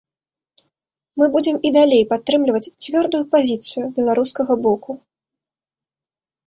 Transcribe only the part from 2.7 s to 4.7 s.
цвёрдую пазіцыю беларускага